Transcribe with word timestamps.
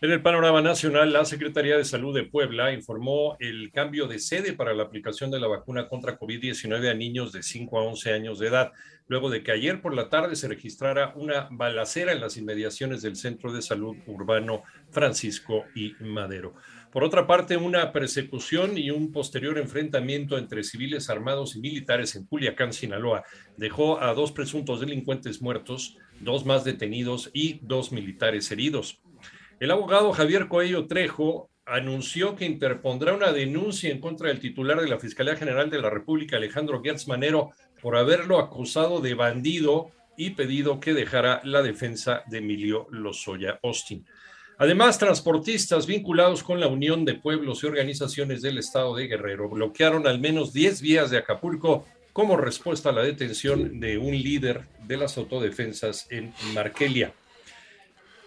En 0.00 0.12
el 0.12 0.22
panorama 0.22 0.62
nacional, 0.62 1.12
la 1.12 1.24
Secretaría 1.24 1.76
de 1.76 1.84
Salud 1.84 2.14
de 2.14 2.22
Puebla 2.22 2.72
informó 2.72 3.36
el 3.40 3.72
cambio 3.72 4.06
de 4.06 4.20
sede 4.20 4.52
para 4.52 4.72
la 4.72 4.84
aplicación 4.84 5.28
de 5.32 5.40
la 5.40 5.48
vacuna 5.48 5.88
contra 5.88 6.16
COVID-19 6.16 6.88
a 6.88 6.94
niños 6.94 7.32
de 7.32 7.42
5 7.42 7.76
a 7.76 7.82
11 7.82 8.12
años 8.12 8.38
de 8.38 8.46
edad, 8.46 8.70
luego 9.08 9.28
de 9.28 9.42
que 9.42 9.50
ayer 9.50 9.82
por 9.82 9.96
la 9.96 10.08
tarde 10.08 10.36
se 10.36 10.46
registrara 10.46 11.14
una 11.16 11.48
balacera 11.50 12.12
en 12.12 12.20
las 12.20 12.36
inmediaciones 12.36 13.02
del 13.02 13.16
Centro 13.16 13.52
de 13.52 13.60
Salud 13.60 13.96
Urbano 14.06 14.62
Francisco 14.90 15.64
y 15.74 15.94
Madero. 15.98 16.54
Por 16.92 17.02
otra 17.02 17.26
parte, 17.26 17.56
una 17.56 17.90
persecución 17.90 18.78
y 18.78 18.92
un 18.92 19.10
posterior 19.10 19.58
enfrentamiento 19.58 20.38
entre 20.38 20.62
civiles 20.62 21.10
armados 21.10 21.56
y 21.56 21.60
militares 21.60 22.14
en 22.14 22.24
Culiacán, 22.24 22.72
Sinaloa, 22.72 23.24
dejó 23.56 24.00
a 24.00 24.14
dos 24.14 24.30
presuntos 24.30 24.78
delincuentes 24.78 25.42
muertos, 25.42 25.96
dos 26.20 26.46
más 26.46 26.62
detenidos 26.62 27.30
y 27.32 27.58
dos 27.62 27.90
militares 27.90 28.48
heridos. 28.52 29.00
El 29.60 29.72
abogado 29.72 30.12
Javier 30.12 30.46
Coello 30.46 30.86
Trejo 30.86 31.50
anunció 31.66 32.36
que 32.36 32.44
interpondrá 32.44 33.12
una 33.12 33.32
denuncia 33.32 33.90
en 33.90 34.00
contra 34.00 34.28
del 34.28 34.38
titular 34.38 34.80
de 34.80 34.88
la 34.88 35.00
Fiscalía 35.00 35.34
General 35.34 35.68
de 35.68 35.82
la 35.82 35.90
República, 35.90 36.36
Alejandro 36.36 36.80
Gertz 36.80 37.08
Manero, 37.08 37.50
por 37.82 37.96
haberlo 37.96 38.38
acusado 38.38 39.00
de 39.00 39.14
bandido 39.14 39.90
y 40.16 40.30
pedido 40.30 40.78
que 40.78 40.94
dejara 40.94 41.40
la 41.42 41.62
defensa 41.62 42.22
de 42.26 42.38
Emilio 42.38 42.86
Lozoya 42.90 43.58
Austin. 43.64 44.06
Además, 44.58 44.96
transportistas 44.96 45.86
vinculados 45.86 46.44
con 46.44 46.60
la 46.60 46.68
Unión 46.68 47.04
de 47.04 47.14
Pueblos 47.14 47.62
y 47.62 47.66
Organizaciones 47.66 48.42
del 48.42 48.58
Estado 48.58 48.94
de 48.94 49.08
Guerrero 49.08 49.48
bloquearon 49.48 50.06
al 50.06 50.20
menos 50.20 50.52
10 50.52 50.82
vías 50.82 51.10
de 51.10 51.18
Acapulco 51.18 51.84
como 52.12 52.36
respuesta 52.36 52.90
a 52.90 52.92
la 52.92 53.02
detención 53.02 53.80
de 53.80 53.98
un 53.98 54.12
líder 54.12 54.66
de 54.86 54.96
las 54.96 55.18
autodefensas 55.18 56.06
en 56.10 56.32
Markelia. 56.54 57.12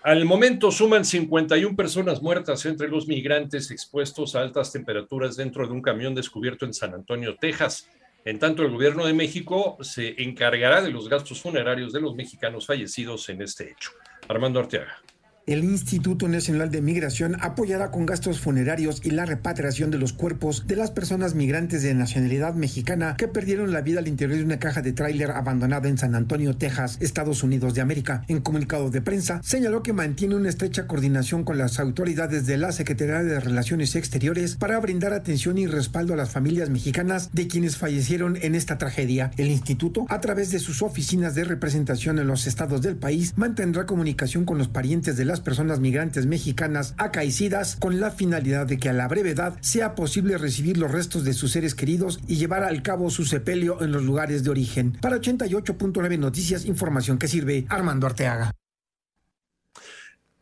Al 0.03 0.25
momento 0.25 0.71
suman 0.71 1.05
51 1.05 1.75
personas 1.75 2.23
muertas 2.23 2.65
entre 2.65 2.87
los 2.87 3.07
migrantes 3.07 3.69
expuestos 3.69 4.35
a 4.35 4.41
altas 4.41 4.71
temperaturas 4.71 5.35
dentro 5.35 5.67
de 5.67 5.73
un 5.73 5.81
camión 5.81 6.15
descubierto 6.15 6.65
en 6.65 6.73
San 6.73 6.95
Antonio, 6.95 7.35
Texas. 7.39 7.87
En 8.25 8.39
tanto, 8.39 8.63
el 8.63 8.71
gobierno 8.71 9.05
de 9.05 9.13
México 9.13 9.77
se 9.81 10.19
encargará 10.23 10.81
de 10.81 10.89
los 10.89 11.07
gastos 11.07 11.39
funerarios 11.39 11.93
de 11.93 12.01
los 12.01 12.15
mexicanos 12.15 12.65
fallecidos 12.65 13.29
en 13.29 13.43
este 13.43 13.69
hecho. 13.71 13.91
Armando 14.27 14.59
Arteaga. 14.59 15.03
El 15.47 15.63
Instituto 15.63 16.27
Nacional 16.27 16.69
de 16.69 16.83
Migración 16.83 17.35
apoyará 17.41 17.89
con 17.89 18.05
gastos 18.05 18.39
funerarios 18.39 19.01
y 19.03 19.09
la 19.09 19.25
repatriación 19.25 19.89
de 19.89 19.97
los 19.97 20.13
cuerpos 20.13 20.67
de 20.67 20.75
las 20.75 20.91
personas 20.91 21.33
migrantes 21.33 21.81
de 21.81 21.95
nacionalidad 21.95 22.53
mexicana 22.53 23.15
que 23.17 23.27
perdieron 23.27 23.73
la 23.73 23.81
vida 23.81 23.99
al 23.99 24.07
interior 24.07 24.37
de 24.37 24.45
una 24.45 24.59
caja 24.59 24.83
de 24.83 24.93
tráiler 24.93 25.31
abandonada 25.31 25.89
en 25.89 25.97
San 25.97 26.13
Antonio, 26.13 26.55
Texas, 26.55 26.97
Estados 26.99 27.41
Unidos 27.41 27.73
de 27.73 27.81
América. 27.81 28.23
En 28.27 28.41
comunicado 28.41 28.91
de 28.91 29.01
prensa, 29.01 29.41
señaló 29.43 29.81
que 29.81 29.93
mantiene 29.93 30.35
una 30.35 30.49
estrecha 30.49 30.85
coordinación 30.85 31.43
con 31.43 31.57
las 31.57 31.79
autoridades 31.79 32.45
de 32.45 32.57
la 32.57 32.71
Secretaría 32.71 33.23
de 33.23 33.39
Relaciones 33.39 33.95
Exteriores 33.95 34.57
para 34.57 34.79
brindar 34.79 35.13
atención 35.13 35.57
y 35.57 35.65
respaldo 35.65 36.13
a 36.13 36.17
las 36.17 36.29
familias 36.29 36.69
mexicanas 36.69 37.31
de 37.33 37.47
quienes 37.47 37.77
fallecieron 37.77 38.37
en 38.43 38.53
esta 38.53 38.77
tragedia. 38.77 39.31
El 39.37 39.49
instituto, 39.49 40.05
a 40.09 40.21
través 40.21 40.51
de 40.51 40.59
sus 40.59 40.83
oficinas 40.83 41.33
de 41.33 41.45
representación 41.45 42.19
en 42.19 42.27
los 42.27 42.45
estados 42.45 42.83
del 42.83 42.95
país, 42.95 43.33
mantendrá 43.37 43.87
comunicación 43.87 44.45
con 44.45 44.59
los 44.59 44.67
parientes 44.67 45.17
de 45.17 45.30
las 45.31 45.39
personas 45.39 45.79
migrantes 45.79 46.25
mexicanas 46.25 46.93
acaecidas 46.97 47.77
con 47.77 48.01
la 48.01 48.11
finalidad 48.11 48.67
de 48.67 48.77
que 48.77 48.89
a 48.89 48.93
la 48.93 49.07
brevedad 49.07 49.55
sea 49.61 49.95
posible 49.95 50.37
recibir 50.37 50.77
los 50.77 50.91
restos 50.91 51.23
de 51.23 51.33
sus 51.33 51.53
seres 51.53 51.73
queridos 51.73 52.19
y 52.27 52.35
llevar 52.35 52.65
al 52.65 52.83
cabo 52.83 53.09
su 53.09 53.23
sepelio 53.23 53.81
en 53.81 53.93
los 53.93 54.03
lugares 54.03 54.43
de 54.43 54.49
origen. 54.49 54.97
Para 55.01 55.17
88.9 55.17 56.19
Noticias, 56.19 56.65
información 56.65 57.17
que 57.17 57.29
sirve 57.29 57.65
Armando 57.69 58.07
Arteaga. 58.07 58.51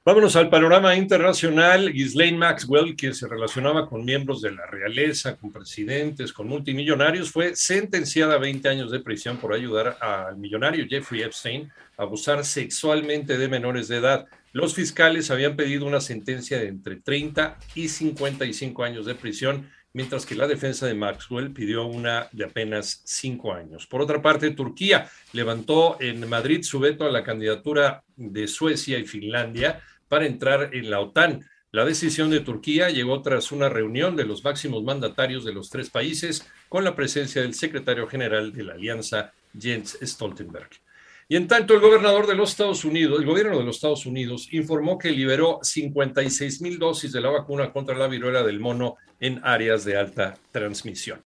Vámonos 0.05 0.37
al 0.37 0.49
panorama 0.49 0.95
internacional. 0.95 1.91
Ghislaine 1.91 2.37
Maxwell, 2.37 2.95
que 2.95 3.13
se 3.13 3.27
relacionaba 3.27 3.85
con 3.85 4.05
miembros 4.05 4.41
de 4.41 4.51
la 4.51 4.65
realeza, 4.65 5.35
con 5.35 5.51
presidentes, 5.51 6.31
con 6.31 6.47
multimillonarios, 6.47 7.29
fue 7.29 7.53
sentenciada 7.53 8.35
a 8.35 8.39
20 8.39 8.69
años 8.69 8.91
de 8.91 9.01
prisión 9.01 9.37
por 9.37 9.53
ayudar 9.53 9.97
al 9.99 10.37
millonario 10.37 10.85
Jeffrey 10.89 11.21
Epstein 11.21 11.69
a 11.97 12.03
abusar 12.03 12.45
sexualmente 12.45 13.37
de 13.37 13.49
menores 13.49 13.89
de 13.89 13.97
edad. 13.97 14.25
Los 14.53 14.73
fiscales 14.73 15.31
habían 15.31 15.57
pedido 15.57 15.85
una 15.85 15.99
sentencia 15.99 16.57
de 16.57 16.69
entre 16.69 16.95
30 16.95 17.59
y 17.75 17.89
55 17.89 18.83
años 18.85 19.05
de 19.05 19.16
prisión, 19.16 19.69
mientras 19.94 20.25
que 20.25 20.35
la 20.35 20.47
defensa 20.47 20.85
de 20.85 20.94
Maxwell 20.94 21.51
pidió 21.51 21.85
una 21.85 22.29
de 22.31 22.45
apenas 22.45 23.01
5 23.05 23.53
años. 23.53 23.88
Por 23.88 24.01
otra 24.01 24.22
parte, 24.22 24.51
Turquía 24.51 25.09
levantó 25.33 25.97
en 26.00 26.27
Madrid 26.29 26.63
su 26.63 26.79
veto 26.79 27.05
a 27.05 27.11
la 27.11 27.23
candidatura 27.23 28.03
de 28.16 28.47
Suecia 28.47 28.99
y 28.99 29.05
Finlandia 29.05 29.81
para 30.07 30.25
entrar 30.25 30.73
en 30.73 30.89
la 30.89 30.99
OTAN. 30.99 31.45
La 31.72 31.85
decisión 31.85 32.29
de 32.31 32.39
Turquía 32.39 32.89
llegó 32.89 33.22
tras 33.22 33.51
una 33.51 33.69
reunión 33.69 34.16
de 34.16 34.25
los 34.25 34.44
máximos 34.44 34.83
mandatarios 34.83 35.45
de 35.45 35.53
los 35.53 35.69
tres 35.69 35.89
países 35.89 36.47
con 36.67 36.83
la 36.83 36.95
presencia 36.95 37.41
del 37.41 37.53
secretario 37.53 38.07
general 38.07 38.51
de 38.53 38.63
la 38.63 38.73
alianza, 38.73 39.33
Jens 39.59 39.97
Stoltenberg. 40.01 40.69
Y 41.31 41.35
en 41.35 41.47
tanto, 41.47 41.75
el 41.75 41.79
gobernador 41.79 42.25
de 42.25 42.34
los 42.34 42.50
Estados 42.50 42.84
Unidos, 42.84 43.19
el 43.19 43.25
gobierno 43.25 43.59
de 43.59 43.63
los 43.63 43.75
Estados 43.75 44.07
Unidos, 44.07 44.51
informó 44.51 44.97
que 44.97 45.12
liberó 45.12 45.59
56 45.62 46.62
mil 46.62 46.79
dosis 46.79 47.12
de 47.12 47.22
la 47.22 47.29
vacuna 47.29 47.72
contra 47.72 47.95
la 47.95 48.07
viruela 48.07 48.41
del 48.41 48.59
mono 48.59 48.95
en 49.19 49.40
áreas 49.44 49.85
de 49.85 49.95
alta 49.95 50.40
transmisión. 50.51 51.17